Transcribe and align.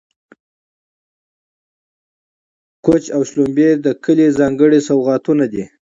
کوچ 2.85 3.03
او 3.15 3.21
شړومبې 3.29 3.69
د 3.85 3.85
کلي 4.03 4.27
ځانګړي 4.39 4.79
سوغاتونه 4.89 5.45
دي. 5.53 5.63